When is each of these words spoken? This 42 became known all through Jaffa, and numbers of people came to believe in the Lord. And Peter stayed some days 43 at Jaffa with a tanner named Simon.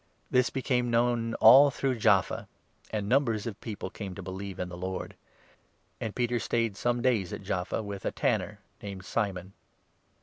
This 0.31 0.47
42 0.49 0.53
became 0.53 0.89
known 0.89 1.35
all 1.35 1.69
through 1.69 1.99
Jaffa, 1.99 2.47
and 2.89 3.07
numbers 3.07 3.45
of 3.45 3.61
people 3.61 3.91
came 3.91 4.15
to 4.15 4.23
believe 4.23 4.57
in 4.57 4.67
the 4.67 4.75
Lord. 4.75 5.15
And 5.99 6.15
Peter 6.15 6.39
stayed 6.39 6.75
some 6.75 7.03
days 7.03 7.29
43 7.29 7.35
at 7.37 7.45
Jaffa 7.47 7.83
with 7.83 8.03
a 8.03 8.11
tanner 8.11 8.61
named 8.81 9.05
Simon. 9.05 9.53